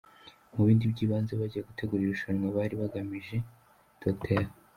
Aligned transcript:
Mu 0.55 0.61
bindi 0.67 0.85
by’ibanze 0.93 1.33
bajya 1.41 1.67
gutegura 1.67 2.01
iri 2.01 2.11
rushanwa 2.13 2.47
bari 2.57 2.75
bagamije, 2.81 3.35
Dr. 4.01 4.45